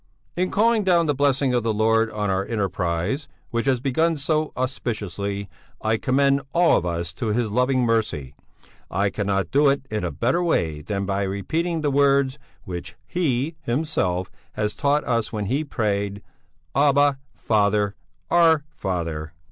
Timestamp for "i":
5.79-5.97, 8.89-9.11